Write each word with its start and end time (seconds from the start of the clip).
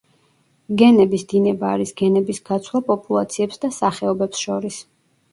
გენების 0.81 1.25
დინება 1.33 1.67
არის 1.73 1.91
გენების 1.99 2.39
გაცვლა 2.49 2.81
პოპულაციებს 2.87 3.61
და 3.65 3.71
სახეობებს 3.77 4.41
შორის. 4.47 4.81